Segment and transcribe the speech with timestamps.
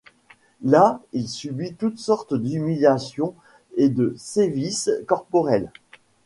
[0.63, 3.35] Là, il subit toutes sortes d'humiliations
[3.77, 5.71] et de sévices corporels.